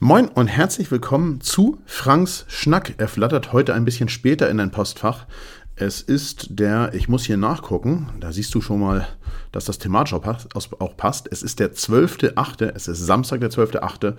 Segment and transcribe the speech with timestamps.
[0.00, 2.94] Moin und herzlich willkommen zu Franks Schnack.
[2.98, 5.26] Er flattert heute ein bisschen später in dein Postfach.
[5.74, 9.08] Es ist der, ich muss hier nachgucken, da siehst du schon mal,
[9.50, 11.28] dass das thematisch auch passt.
[11.32, 14.14] Es ist der 12.8., es ist Samstag, der 12.8.,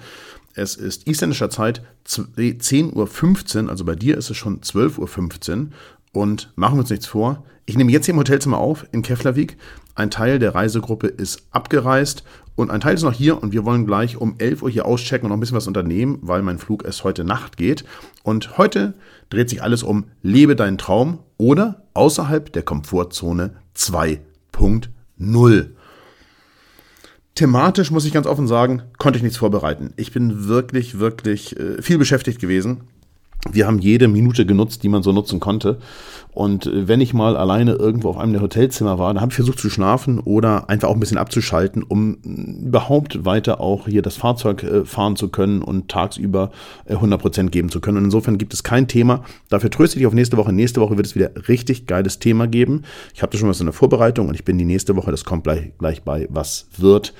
[0.54, 5.68] es ist isländischer Zeit 10.15 Uhr, also bei dir ist es schon 12.15 Uhr
[6.12, 7.46] und machen wir uns nichts vor.
[7.66, 9.56] Ich nehme jetzt hier im Hotelzimmer auf in Keflavik.
[9.96, 12.24] Ein Teil der Reisegruppe ist abgereist
[12.60, 15.26] und ein Teil ist noch hier und wir wollen gleich um 11 Uhr hier auschecken
[15.26, 17.86] und noch ein bisschen was unternehmen, weil mein Flug erst heute Nacht geht.
[18.24, 18.94] Und heute
[19.30, 25.68] dreht sich alles um Lebe deinen Traum oder außerhalb der Komfortzone 2.0.
[27.36, 29.94] Thematisch muss ich ganz offen sagen, konnte ich nichts vorbereiten.
[29.96, 32.82] Ich bin wirklich, wirklich äh, viel beschäftigt gewesen
[33.52, 35.80] wir haben jede Minute genutzt, die man so nutzen konnte.
[36.32, 39.36] Und äh, wenn ich mal alleine irgendwo auf einem der Hotelzimmer war, dann habe ich
[39.36, 44.02] versucht zu schlafen oder einfach auch ein bisschen abzuschalten, um äh, überhaupt weiter auch hier
[44.02, 46.52] das Fahrzeug äh, fahren zu können und tagsüber
[46.90, 47.98] 100% geben zu können.
[47.98, 49.24] Und insofern gibt es kein Thema.
[49.48, 50.52] Dafür tröste ich auf nächste Woche.
[50.52, 52.84] Nächste Woche wird es wieder richtig geiles Thema geben.
[53.14, 55.24] Ich habe da schon was in der Vorbereitung und ich bin die nächste Woche, das
[55.24, 57.14] kommt gleich, gleich bei Was wird,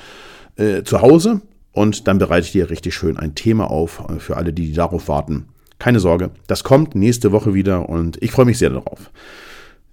[0.58, 1.42] äh, zu Hause.
[1.72, 5.46] Und dann bereite ich dir richtig schön ein Thema auf für alle, die darauf warten
[5.80, 9.12] keine Sorge, das kommt nächste Woche wieder und ich freue mich sehr darauf.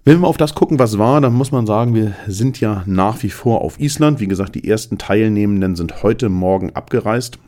[0.07, 3.23] Wenn wir auf das gucken, was war, dann muss man sagen, wir sind ja nach
[3.23, 4.21] wie vor auf Island.
[4.21, 7.39] Wie gesagt, die ersten Teilnehmenden sind heute Morgen abgereist.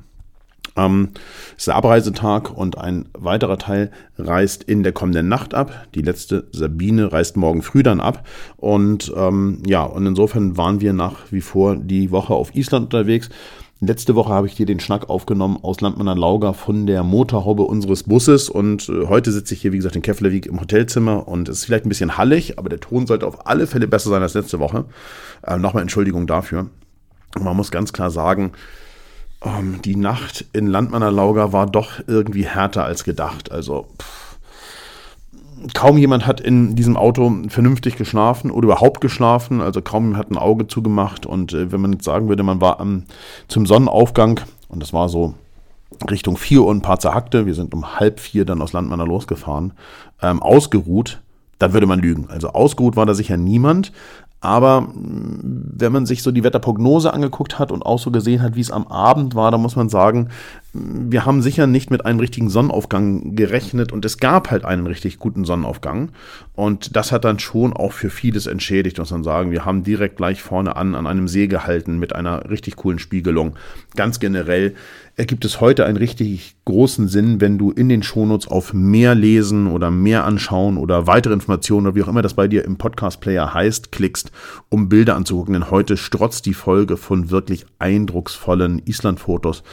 [0.76, 1.12] Ähm,
[1.52, 5.88] es ist der Abreisetag und ein weiterer Teil reist in der kommenden Nacht ab.
[5.96, 8.28] Die letzte Sabine reist morgen früh dann ab.
[8.58, 13.30] Und ähm, ja, und insofern waren wir nach wie vor die Woche auf Island unterwegs.
[13.82, 18.04] Letzte Woche habe ich dir den Schnack aufgenommen aus Landmanner Lauger von der Motorhaube unseres
[18.04, 21.60] Busses und äh, heute sitze ich hier, wie gesagt, in Keflavik im Hotelzimmer und es
[21.60, 24.34] ist vielleicht ein bisschen hallig, aber der Ton sollte auf alle Fälle besser sein als
[24.34, 24.84] letzte Woche.
[25.48, 26.68] Äh, Nochmal Entschuldigung dafür.
[27.40, 28.52] Man muss ganz klar sagen,
[29.46, 33.50] ähm, die Nacht in Landmanner Lauger war doch irgendwie härter als gedacht.
[33.50, 34.29] Also pff
[35.74, 39.62] kaum jemand hat in diesem Auto vernünftig geschlafen oder überhaupt geschlafen.
[39.62, 41.26] Also kaum jemand hat ein Auge zugemacht.
[41.26, 43.04] Und äh, wenn man jetzt sagen würde, man war am,
[43.48, 45.34] zum Sonnenaufgang und das war so
[46.10, 49.74] Richtung 4 Uhr ein paar zerhackte, wir sind um halb vier dann aus Landmanner losgefahren,
[50.22, 51.22] ähm, ausgeruht,
[51.58, 52.28] dann würde man lügen.
[52.30, 53.92] Also ausgeruht war da sicher niemand,
[54.42, 58.62] aber wenn man sich so die Wetterprognose angeguckt hat und auch so gesehen hat, wie
[58.62, 60.30] es am Abend war, dann muss man sagen,
[60.74, 65.18] wir haben sicher nicht mit einem richtigen Sonnenaufgang gerechnet und es gab halt einen richtig
[65.18, 66.12] guten Sonnenaufgang.
[66.54, 69.52] Und das hat dann schon auch für vieles entschädigt, muss man sagen.
[69.52, 73.56] Wir haben direkt gleich vorne an an einem See gehalten mit einer richtig coolen Spiegelung.
[73.96, 74.76] Ganz generell
[75.16, 79.68] ergibt es heute einen richtig großen Sinn, wenn du in den Shownotes auf mehr lesen
[79.68, 83.54] oder mehr anschauen oder weitere Informationen oder wie auch immer das bei dir im Podcast-Player
[83.54, 84.32] heißt, klickst,
[84.70, 85.56] um Bilder anzugucken.
[85.56, 89.64] Denn heute strotzt die Folge von wirklich eindrucksvollen Island-Fotos.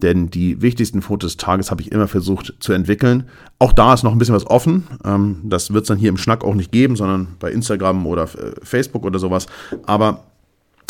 [0.00, 3.28] Denn die wichtigsten Fotos des Tages habe ich immer versucht zu entwickeln.
[3.58, 4.84] Auch da ist noch ein bisschen was offen.
[5.04, 8.24] Ähm, das wird es dann hier im Schnack auch nicht geben, sondern bei Instagram oder
[8.24, 9.46] äh, Facebook oder sowas.
[9.86, 10.24] Aber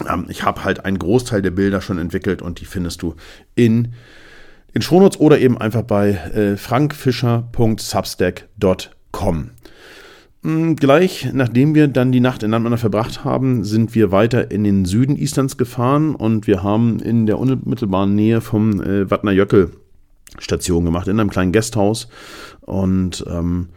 [0.09, 3.15] ähm, ich habe halt einen Großteil der Bilder schon entwickelt und die findest du
[3.55, 3.93] in
[4.75, 9.51] den Shownotes oder eben einfach bei äh, frankfischer.substack.com.
[10.45, 14.63] Mm, gleich nachdem wir dann die Nacht in Landmanner verbracht haben, sind wir weiter in
[14.63, 19.71] den Süden Islands gefahren und wir haben in der unmittelbaren Nähe vom äh, Vatna Jökull
[20.39, 22.09] Station gemacht, in einem kleinen Gasthaus
[22.61, 23.69] und ähm,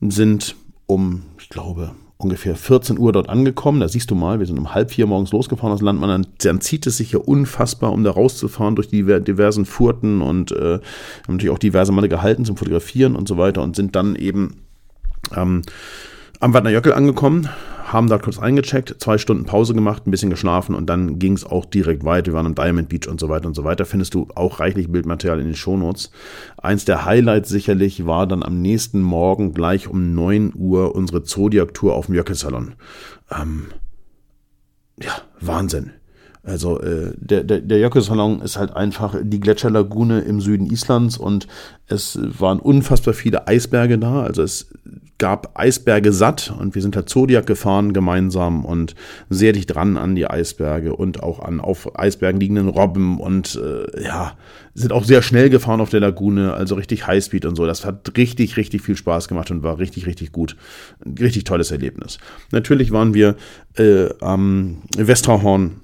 [0.00, 0.54] sind
[0.86, 3.80] um, ich glaube, ungefähr 14 Uhr dort angekommen.
[3.80, 6.26] Da siehst du mal, wir sind um halb vier morgens losgefahren aus Landmann.
[6.38, 10.74] Dann, zieht es sich hier unfassbar, um da rauszufahren durch die diversen Furten und äh,
[10.74, 10.82] haben
[11.28, 14.62] natürlich auch diverse Male gehalten zum Fotografieren und so weiter und sind dann eben
[15.34, 15.62] ähm,
[16.42, 17.48] am Wadner Jöckel angekommen,
[17.84, 21.44] haben da kurz eingecheckt, zwei Stunden Pause gemacht, ein bisschen geschlafen und dann ging es
[21.44, 22.28] auch direkt weiter.
[22.28, 23.84] Wir waren am Diamond Beach und so weiter und so weiter.
[23.84, 26.10] Findest du auch reichlich Bildmaterial in den Shownotes.
[26.56, 31.94] Eins der Highlights sicherlich war dann am nächsten Morgen gleich um 9 Uhr unsere Zodiac-Tour
[31.94, 32.74] auf dem Jöckel-Salon.
[33.30, 33.66] Ähm,
[35.00, 35.92] ja, Wahnsinn.
[36.44, 41.46] Also äh, der, der, der Jöckel-Salon ist halt einfach die Gletscherlagune im Süden Islands und
[41.86, 44.22] es waren unfassbar viele Eisberge da.
[44.22, 44.72] Also es
[45.22, 48.96] gab Eisberge satt und wir sind halt Zodiac gefahren gemeinsam und
[49.30, 54.02] sehr dicht dran an die Eisberge und auch an auf Eisbergen liegenden Robben und äh,
[54.02, 54.36] ja,
[54.74, 57.66] sind auch sehr schnell gefahren auf der Lagune, also richtig Highspeed und so.
[57.66, 60.56] Das hat richtig, richtig viel Spaß gemacht und war richtig, richtig gut.
[61.06, 62.18] Ein richtig tolles Erlebnis.
[62.50, 63.36] Natürlich waren wir
[63.76, 65.82] äh, am Westerhorn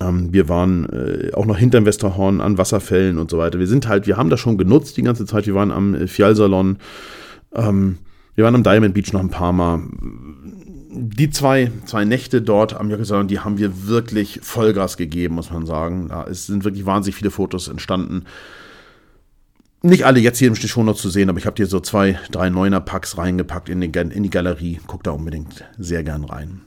[0.00, 3.58] ähm, wir waren äh, auch noch hinterm Westerhorn an Wasserfällen und so weiter.
[3.58, 5.46] Wir sind halt, wir haben das schon genutzt die ganze Zeit.
[5.46, 6.78] Wir waren am äh, Fjallsalon.
[7.54, 7.98] Ähm,
[8.34, 9.82] wir waren am Diamond Beach noch ein paar Mal.
[10.96, 15.66] Die zwei, zwei Nächte dort am Jackesalon, die haben wir wirklich Vollgas gegeben, muss man
[15.66, 16.08] sagen.
[16.08, 18.24] Da sind wirklich wahnsinnig viele Fotos entstanden.
[19.82, 22.18] nicht alle jetzt hier im Stich noch zu sehen, aber ich habe dir so zwei,
[22.30, 24.80] drei Neuner-Packs reingepackt in die, in die Galerie.
[24.86, 26.62] Guck da unbedingt sehr gern rein.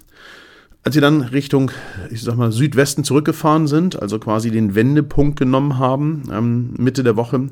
[0.83, 1.71] Als wir dann Richtung,
[2.11, 7.17] ich sag mal, Südwesten zurückgefahren sind, also quasi den Wendepunkt genommen haben, ähm, Mitte der
[7.17, 7.47] Woche,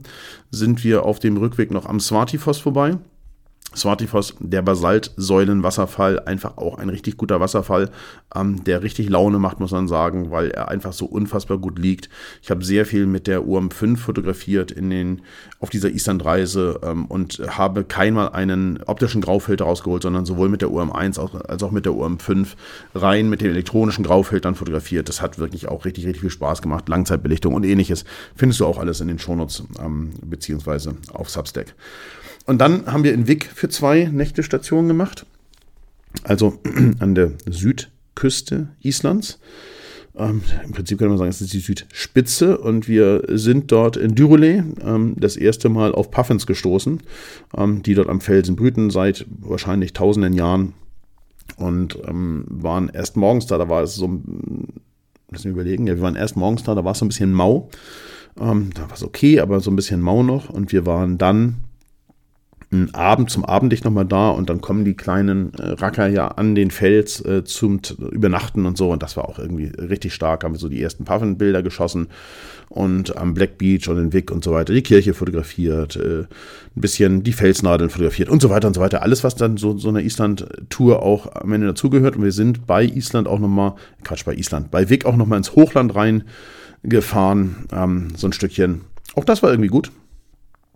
[0.51, 2.97] sind wir auf dem Rückweg noch am Swatifos vorbei.
[3.75, 7.89] Swatifos, der Basaltsäulenwasserfall, einfach auch ein richtig guter Wasserfall,
[8.33, 12.09] ähm, der richtig Laune macht, muss man sagen, weil er einfach so unfassbar gut liegt.
[12.41, 15.21] Ich habe sehr viel mit der UM 5 fotografiert in den,
[15.59, 20.71] auf dieser Islandreise ähm, und habe keinmal einen optischen Graufilter rausgeholt, sondern sowohl mit der
[20.71, 22.55] UM 1 als auch mit der UM 5
[22.93, 25.09] rein mit den elektronischen Graufiltern fotografiert.
[25.09, 26.87] Das hat wirklich auch richtig, richtig viel Spaß gemacht.
[26.89, 28.05] Langzeitbelichtung und ähnliches
[28.35, 31.75] findest du auch alles in den Shownotes ähm, beziehungsweise auf Substack.
[32.45, 35.25] Und dann haben wir in Wick für zwei Nächte Station gemacht.
[36.23, 36.59] Also
[36.99, 39.39] an der Südküste Islands.
[40.17, 44.15] Ähm, Im Prinzip kann man sagen, es ist die Südspitze und wir sind dort in
[44.15, 47.01] Dyrole ähm, das erste Mal auf Puffins gestoßen,
[47.57, 50.73] ähm, die dort am Felsen brüten seit wahrscheinlich tausenden Jahren
[51.57, 53.57] und ähm, waren erst morgens da.
[53.57, 54.21] Da war es so,
[55.31, 57.33] lass mich überlegen, ja, wir waren erst morgens da, da war es so ein bisschen
[57.33, 57.69] mau.
[58.39, 61.64] Ähm, da war es okay, aber so ein bisschen mau noch und wir waren dann
[62.93, 66.71] Abend zum Abendlicht nochmal da und dann kommen die kleinen äh, Racker ja an den
[66.71, 67.79] Fels äh, zum
[68.11, 70.43] Übernachten und so und das war auch irgendwie richtig stark.
[70.43, 72.07] Haben wir so die ersten Puffinbilder geschossen
[72.69, 76.81] und am Black Beach und in Wick und so weiter die Kirche fotografiert, äh, ein
[76.81, 79.01] bisschen die Felsnadeln fotografiert und so weiter und so weiter.
[79.01, 82.83] Alles, was dann so, so einer Island-Tour auch am Ende dazugehört und wir sind bei
[82.83, 88.27] Island auch nochmal, Quatsch, bei Island, bei Wick auch nochmal ins Hochland reingefahren, ähm, so
[88.27, 88.81] ein Stückchen.
[89.15, 89.91] Auch das war irgendwie gut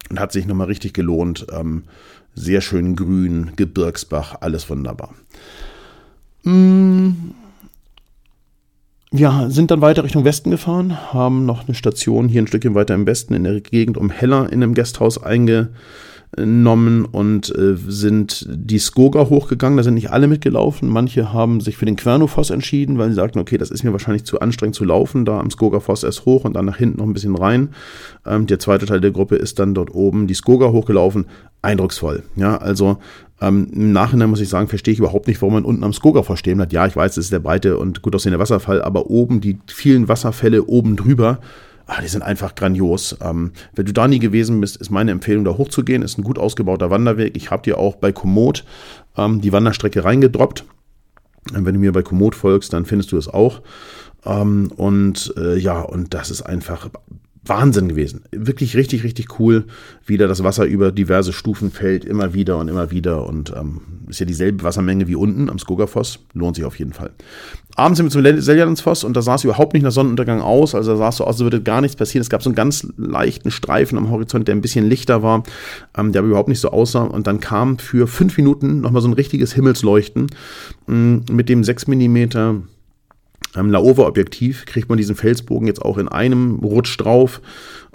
[0.10, 1.48] und hat sich nochmal richtig gelohnt.
[1.52, 1.84] Ähm,
[2.36, 5.14] sehr schön grün, Gebirgsbach, alles wunderbar.
[6.44, 7.12] Mm.
[9.12, 12.94] Wir sind dann weiter Richtung Westen gefahren, haben noch eine Station hier ein Stückchen weiter
[12.94, 15.70] im Westen in der Gegend um Heller in einem Gasthaus einge,
[16.32, 19.78] genommen und äh, sind die Skoga hochgegangen.
[19.78, 20.90] Da sind nicht alle mitgelaufen.
[20.90, 24.26] Manche haben sich für den Quernofoss entschieden, weil sie sagten, okay, das ist mir wahrscheinlich
[24.26, 27.14] zu anstrengend zu laufen, da am Skoga-Foss erst hoch und dann nach hinten noch ein
[27.14, 27.70] bisschen rein.
[28.26, 31.26] Ähm, der zweite Teil der Gruppe ist dann dort oben die Skoga hochgelaufen.
[31.62, 32.24] Eindrucksvoll.
[32.38, 33.00] Ja, also
[33.42, 36.24] ähm, Im Nachhinein muss ich sagen, verstehe ich überhaupt nicht, warum man unten am Skoga
[36.24, 36.74] verstehen hat.
[36.74, 40.08] Ja, ich weiß, es ist der breite und gut aussehende Wasserfall, aber oben die vielen
[40.08, 41.40] Wasserfälle oben drüber,
[41.90, 43.18] ah, die sind einfach grandios.
[43.22, 46.02] Ähm, wenn du da nie gewesen bist, ist meine Empfehlung, da hochzugehen.
[46.02, 47.36] Ist ein gut ausgebauter Wanderweg.
[47.36, 48.64] Ich habe dir auch bei Komoot
[49.18, 50.64] ähm, die Wanderstrecke reingedroppt.
[51.52, 53.62] Wenn du mir bei Komoot folgst, dann findest du es auch.
[54.26, 56.90] Ähm, und äh, ja, und das ist einfach
[57.46, 58.24] Wahnsinn gewesen.
[58.32, 59.66] Wirklich richtig, richtig cool,
[60.06, 63.26] wie da das Wasser über diverse Stufen fällt, immer wieder und immer wieder.
[63.26, 66.20] Und ähm, ist ja dieselbe Wassermenge wie unten am Skogafoss.
[66.34, 67.12] Lohnt sich auf jeden Fall.
[67.76, 70.76] Abends sind wir zum Seljalandsfoss und da sah es überhaupt nicht nach Sonnenuntergang aus.
[70.76, 72.22] Also da sah es so aus, als würde gar nichts passieren.
[72.22, 75.44] Es gab so einen ganz leichten Streifen am Horizont, der ein bisschen lichter war,
[75.98, 77.04] ähm, der aber überhaupt nicht so aussah.
[77.04, 80.28] Und dann kam für fünf Minuten nochmal so ein richtiges Himmelsleuchten
[80.90, 82.62] ähm, mit dem 6 Millimeter
[83.56, 87.42] ähm, Laowa-Objektiv kriegt man diesen Felsbogen jetzt auch in einem Rutsch drauf.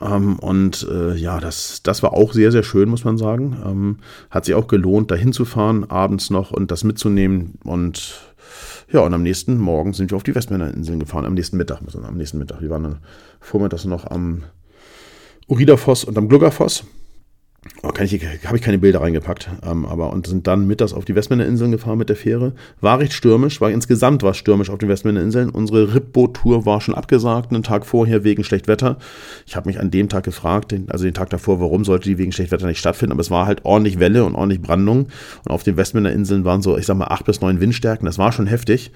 [0.00, 3.56] Ähm, und äh, ja, das, das war auch sehr, sehr schön, muss man sagen.
[3.64, 3.98] Ähm,
[4.30, 7.58] hat sich auch gelohnt, da hinzufahren, abends noch und das mitzunehmen.
[7.64, 8.34] Und
[8.90, 11.24] ja, und am nächsten Morgen sind wir auf die Westmännerinseln gefahren.
[11.24, 12.60] Am nächsten Mittag, sagen, am nächsten Mittag.
[12.60, 12.98] Wir waren dann
[13.40, 14.42] vormittags noch am
[15.46, 16.84] Uridafoss und am Gluggerfoss.
[17.82, 21.70] Oh, habe ich keine Bilder reingepackt, ähm, aber und sind dann mittags auf die Westmännerinseln
[21.70, 22.52] gefahren mit der Fähre.
[22.80, 25.50] War recht stürmisch, war insgesamt war stürmisch auf den Westmännerinseln.
[25.50, 28.98] Unsere Ripboot-Tour war schon abgesagt, einen Tag vorher wegen Schlechtwetter.
[29.46, 32.32] Ich habe mich an dem Tag gefragt, also den Tag davor, warum sollte die wegen
[32.32, 35.08] Schlechtwetter nicht stattfinden, aber es war halt ordentlich Welle und ordentlich Brandung.
[35.44, 38.32] Und auf den Westmännerinseln waren so, ich sag mal, acht bis neun Windstärken, das war
[38.32, 38.92] schon heftig.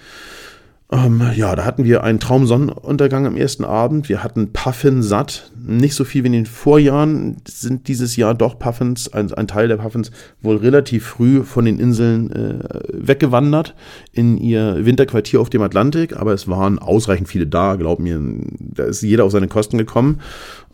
[0.91, 4.09] Ähm, ja, da hatten wir einen Traumsonnenuntergang am ersten Abend.
[4.09, 5.53] Wir hatten Puffin satt.
[5.55, 9.69] Nicht so viel wie in den Vorjahren sind dieses Jahr doch Puffins, ein, ein Teil
[9.69, 13.75] der Puffins, wohl relativ früh von den Inseln äh, weggewandert
[14.13, 16.17] in ihr Winterquartier auf dem Atlantik.
[16.17, 18.19] Aber es waren ausreichend viele da, glaub mir.
[18.59, 20.21] Da ist jeder auf seine Kosten gekommen.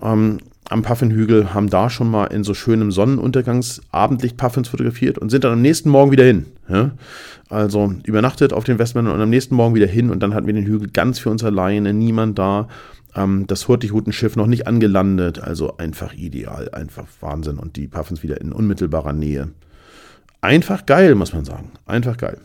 [0.01, 0.39] Ähm,
[0.71, 5.53] am Puffinhügel, haben da schon mal in so schönem Sonnenuntergangsabendlicht Puffins fotografiert und sind dann
[5.53, 6.47] am nächsten Morgen wieder hin.
[6.69, 6.93] Ja?
[7.51, 10.55] Also übernachtet auf den Westmännern und am nächsten Morgen wieder hin und dann hatten wir
[10.55, 12.69] den Hügel ganz für uns alleine, niemand da.
[13.15, 18.41] Ähm, das Hurtigrutenschiff noch nicht angelandet, also einfach ideal, einfach Wahnsinn und die Puffins wieder
[18.41, 19.51] in unmittelbarer Nähe.
[20.41, 21.71] Einfach geil, muss man sagen.
[21.87, 22.39] Einfach geil.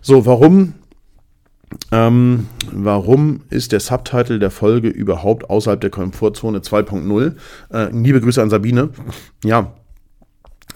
[0.00, 0.74] So, warum
[1.92, 7.34] ähm, warum ist der Subtitle der Folge überhaupt außerhalb der Komfortzone 2.0?
[7.72, 8.90] Äh, liebe Grüße an Sabine.
[9.44, 9.74] Ja,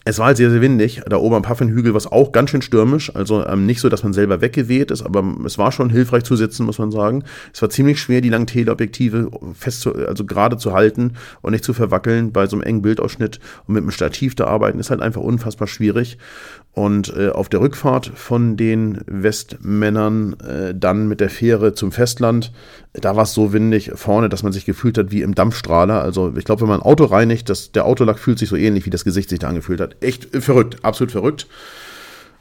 [0.08, 1.02] es war halt sehr, sehr windig.
[1.06, 3.14] Da oben am Puffinhügel war es auch ganz schön stürmisch.
[3.14, 6.34] Also ähm, nicht so, dass man selber weggeweht ist, aber es war schon hilfreich zu
[6.34, 7.24] sitzen, muss man sagen.
[7.52, 11.12] Es war ziemlich schwer, die langen Teleobjektive fest zu, also gerade zu halten
[11.42, 13.38] und nicht zu verwackeln bei so einem engen Bildausschnitt.
[13.66, 16.16] Und mit einem Stativ da arbeiten ist halt einfach unfassbar schwierig.
[16.72, 22.52] Und äh, auf der Rückfahrt von den Westmännern äh, dann mit der Fähre zum Festland,
[23.00, 26.02] da war es so windig vorne, dass man sich gefühlt hat wie im Dampfstrahler.
[26.02, 28.86] Also ich glaube, wenn man ein Auto reinigt, das, der Autolack fühlt sich so ähnlich,
[28.86, 29.96] wie das Gesicht sich da angefühlt hat.
[30.00, 31.46] Echt verrückt, absolut verrückt.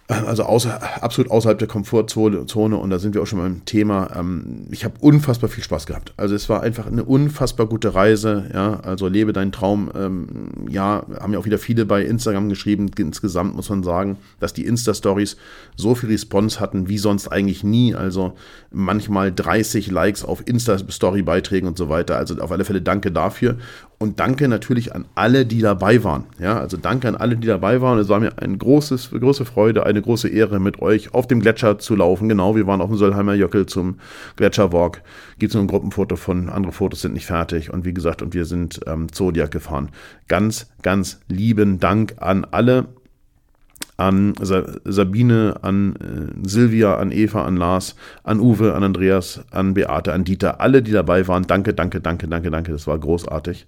[0.10, 4.10] Also außer, absolut außerhalb der Komfortzone und da sind wir auch schon beim Thema.
[4.16, 6.14] Ähm, ich habe unfassbar viel Spaß gehabt.
[6.16, 8.50] Also es war einfach eine unfassbar gute Reise.
[8.54, 9.92] Ja, also lebe deinen Traum.
[9.94, 10.28] Ähm,
[10.70, 12.90] ja, haben ja auch wieder viele bei Instagram geschrieben.
[12.98, 15.36] Insgesamt muss man sagen, dass die Insta-Stories
[15.76, 17.94] so viel Response hatten wie sonst eigentlich nie.
[17.94, 18.34] Also
[18.72, 22.16] manchmal 30 Likes auf Insta-Story-Beiträgen und so weiter.
[22.16, 23.58] Also auf alle Fälle danke dafür.
[24.00, 26.26] Und danke natürlich an alle, die dabei waren.
[26.38, 27.98] Ja, also danke an alle, die dabei waren.
[27.98, 31.80] Es war mir eine großes, große Freude, eine große Ehre, mit euch auf dem Gletscher
[31.80, 32.30] zu laufen.
[32.30, 34.00] Genau, wir waren auf dem Söllheimer Jöckel zum
[34.36, 35.02] Gletscherwalk.
[35.40, 37.74] Gibt es nur ein Gruppenfoto von, andere Fotos sind nicht fertig.
[37.74, 39.90] Und wie gesagt, und wir sind ähm, Zodiac gefahren.
[40.28, 42.86] Ganz, ganz lieben Dank an alle
[43.98, 50.14] an Sabine, an äh, Silvia, an Eva, an Lars, an Uwe, an Andreas, an Beate,
[50.14, 51.48] an Dieter, alle, die dabei waren.
[51.48, 52.72] Danke, danke, danke, danke, danke.
[52.72, 53.66] Das war großartig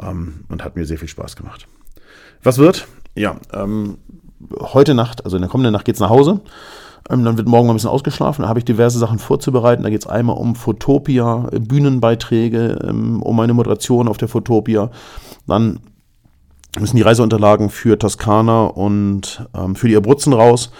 [0.00, 1.66] ähm, und hat mir sehr viel Spaß gemacht.
[2.42, 2.86] Was wird?
[3.16, 3.98] Ja, ähm,
[4.60, 6.40] heute Nacht, also in der kommenden Nacht geht es nach Hause.
[7.10, 8.42] Ähm, dann wird morgen mal ein bisschen ausgeschlafen.
[8.42, 9.82] Da habe ich diverse Sachen vorzubereiten.
[9.82, 14.90] Da geht es einmal um Fotopia, Bühnenbeiträge, ähm, um meine Moderation auf der Fotopia.
[15.46, 15.80] Dann
[16.80, 20.70] müssen die Reiseunterlagen für Toskana und ähm, für die Abruzzen raus.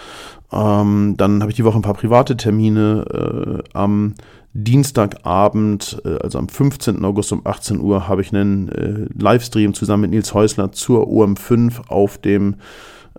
[0.51, 3.63] Ähm, dann habe ich die Woche ein paar private Termine.
[3.63, 4.15] Äh, am
[4.53, 7.03] Dienstagabend, äh, also am 15.
[7.05, 11.87] August um 18 Uhr, habe ich einen äh, Livestream zusammen mit Nils Häusler zur OM5
[11.89, 12.55] auf dem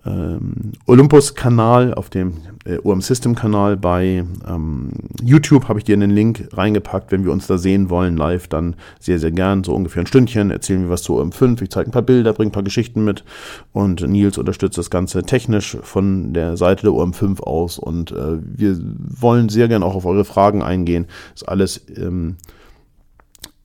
[0.09, 2.35] ähm, Olympus-Kanal, auf dem
[2.65, 4.91] äh, OM System-Kanal bei ähm,
[5.23, 7.13] YouTube habe ich dir einen Link reingepackt.
[7.13, 9.65] Wenn wir uns da sehen wollen live, dann sehr, sehr gern.
[9.65, 10.51] So ungefähr ein Stündchen.
[10.51, 11.63] Erzählen wir was zu OM5.
[11.63, 13.25] Ich zeige ein paar Bilder, bringe ein paar Geschichten mit.
[13.73, 17.79] Und Nils unterstützt das Ganze technisch von der Seite der OM5 aus.
[17.79, 21.07] Und äh, wir wollen sehr gern auch auf eure Fragen eingehen.
[21.35, 21.85] Ist alles.
[21.97, 22.37] Ähm,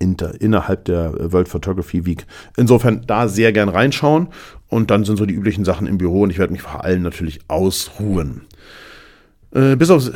[0.03, 2.25] inter, innerhalb der World Photography Week.
[2.57, 4.27] Insofern da sehr gern reinschauen
[4.67, 7.01] und dann sind so die üblichen Sachen im Büro und ich werde mich vor allem
[7.01, 8.41] natürlich ausruhen.
[9.51, 10.11] Äh, bis, auf,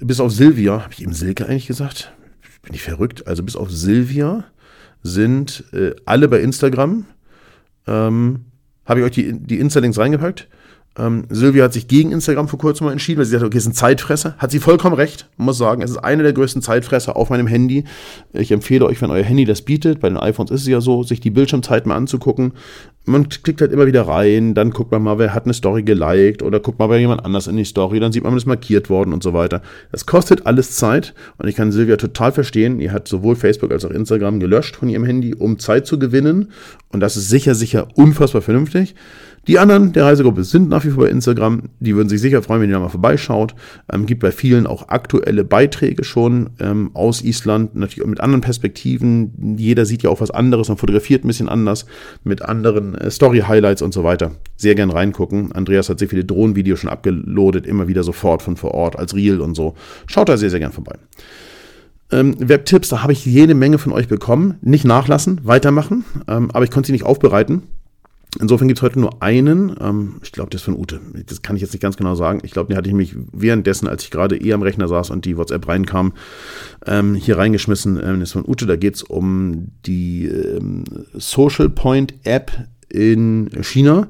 [0.00, 2.12] bis auf Silvia, habe ich eben Silke eigentlich gesagt?
[2.62, 3.26] Bin ich verrückt?
[3.26, 4.44] Also bis auf Silvia
[5.02, 7.06] sind äh, alle bei Instagram.
[7.86, 8.44] Ähm,
[8.84, 10.48] habe ich euch die, die Insta-Links reingepackt.
[10.98, 13.64] Ähm, Silvia hat sich gegen Instagram vor kurzem mal entschieden, weil sie sagte, okay, es
[13.64, 14.34] ist ein Zeitfresser.
[14.38, 15.80] Hat sie vollkommen recht, muss sagen.
[15.80, 17.84] Es ist eine der größten Zeitfresser auf meinem Handy.
[18.32, 21.02] Ich empfehle euch, wenn euer Handy das bietet, bei den iPhones ist es ja so,
[21.02, 22.52] sich die Bildschirmzeit mal anzugucken.
[23.04, 26.42] Man klickt halt immer wieder rein, dann guckt man mal, wer hat eine Story geliked
[26.42, 29.12] oder guckt mal bei jemand anders in die Story, dann sieht man, ist markiert worden
[29.12, 29.60] und so weiter.
[29.90, 32.78] Das kostet alles Zeit und ich kann Silvia total verstehen.
[32.80, 36.52] Ihr hat sowohl Facebook als auch Instagram gelöscht von ihrem Handy, um Zeit zu gewinnen
[36.90, 38.94] und das ist sicher, sicher unfassbar vernünftig.
[39.48, 41.62] Die anderen der Reisegruppe sind nach wie vor bei Instagram.
[41.80, 43.56] Die würden sich sicher freuen, wenn ihr da mal vorbeischaut.
[43.92, 48.40] Ähm, gibt bei vielen auch aktuelle Beiträge schon ähm, aus Island, natürlich auch mit anderen
[48.40, 49.56] Perspektiven.
[49.58, 51.86] Jeder sieht ja auch was anderes und fotografiert ein bisschen anders
[52.22, 54.32] mit anderen äh, Story-Highlights und so weiter.
[54.56, 55.52] Sehr gern reingucken.
[55.52, 59.40] Andreas hat sehr viele Drohnenvideos schon abgeloadet, immer wieder sofort von vor Ort als Reel
[59.40, 59.74] und so.
[60.06, 60.96] Schaut da sehr, sehr gern vorbei.
[62.10, 64.58] Ähm, Webtipps, da habe ich jede Menge von euch bekommen.
[64.60, 66.04] Nicht nachlassen, weitermachen.
[66.28, 67.62] Ähm, aber ich konnte sie nicht aufbereiten.
[68.40, 69.76] Insofern gibt es heute nur einen.
[69.78, 71.00] Ähm, ich glaube, das ist von Ute.
[71.26, 72.40] Das kann ich jetzt nicht ganz genau sagen.
[72.44, 75.26] Ich glaube, den hatte ich mich währenddessen, als ich gerade eh am Rechner saß und
[75.26, 76.14] die WhatsApp reinkam,
[76.86, 77.96] ähm, hier reingeschmissen.
[78.02, 78.66] Ähm, das ist von Ute.
[78.66, 82.52] Da geht es um die ähm, Social Point App
[82.92, 84.08] in China.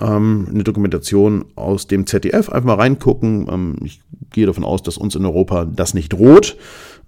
[0.00, 2.50] Ähm, eine Dokumentation aus dem ZDF.
[2.50, 3.46] Einfach mal reingucken.
[3.50, 6.56] Ähm, ich gehe davon aus, dass uns in Europa das nicht droht.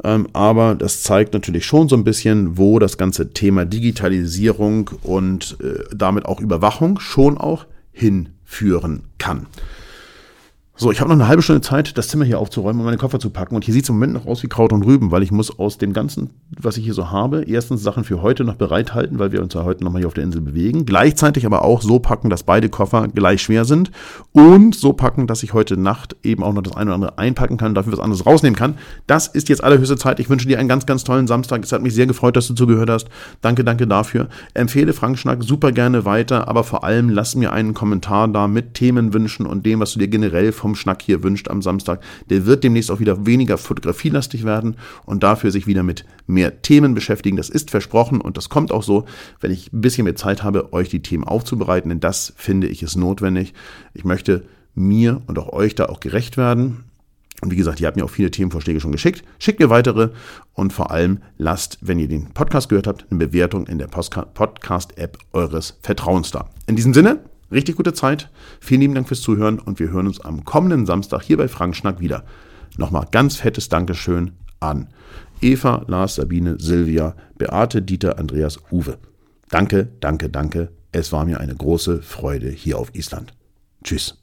[0.03, 5.59] Ähm, aber das zeigt natürlich schon so ein bisschen, wo das ganze Thema Digitalisierung und
[5.63, 9.47] äh, damit auch Überwachung schon auch hinführen kann.
[10.81, 13.19] So, ich habe noch eine halbe Stunde Zeit, das Zimmer hier aufzuräumen und meine Koffer
[13.19, 13.55] zu packen.
[13.55, 15.59] Und hier sieht es im Moment noch aus wie Kraut und Rüben, weil ich muss
[15.59, 19.31] aus dem Ganzen, was ich hier so habe, erstens Sachen für heute noch bereithalten, weil
[19.31, 20.87] wir uns ja heute nochmal hier auf der Insel bewegen.
[20.87, 23.91] Gleichzeitig aber auch so packen, dass beide Koffer gleich schwer sind.
[24.33, 27.59] Und so packen, dass ich heute Nacht eben auch noch das eine oder andere einpacken
[27.59, 28.79] kann, dafür was anderes rausnehmen kann.
[29.07, 30.19] Das ist jetzt allerhöchste Zeit.
[30.19, 31.63] Ich wünsche dir einen ganz, ganz tollen Samstag.
[31.63, 33.09] Es hat mich sehr gefreut, dass du zugehört hast.
[33.43, 34.31] Danke, danke dafür.
[34.55, 38.73] Empfehle Frank Schnack super gerne weiter, aber vor allem lass mir einen Kommentar da mit
[38.73, 42.01] Themenwünschen und dem, was du dir generell vom Publikumsschnack hier wünscht am Samstag.
[42.29, 46.95] Der wird demnächst auch wieder weniger fotografielastig werden und dafür sich wieder mit mehr Themen
[46.95, 47.37] beschäftigen.
[47.37, 49.05] Das ist versprochen und das kommt auch so,
[49.41, 52.83] wenn ich ein bisschen mehr Zeit habe, euch die Themen aufzubereiten, denn das finde ich
[52.83, 53.55] ist notwendig.
[53.95, 56.85] Ich möchte mir und auch euch da auch gerecht werden.
[57.43, 59.25] Und wie gesagt, ihr habt mir auch viele Themenvorschläge schon geschickt.
[59.39, 60.11] Schickt mir weitere
[60.53, 65.17] und vor allem lasst, wenn ihr den Podcast gehört habt, eine Bewertung in der Podcast-App
[65.33, 66.51] eures Vertrauens da.
[66.67, 68.31] In diesem Sinne, richtig gute Zeit.
[68.61, 72.01] Vielen lieben Dank fürs Zuhören und wir hören uns am kommenden Samstag hier bei Frankenschnack
[72.01, 72.25] wieder.
[72.77, 74.89] Nochmal ganz fettes Dankeschön an
[75.41, 78.99] Eva, Lars, Sabine, Silvia, Beate, Dieter, Andreas, Uwe.
[79.49, 80.71] Danke, danke, danke.
[80.93, 83.35] Es war mir eine große Freude hier auf Island.
[83.83, 84.20] Tschüss.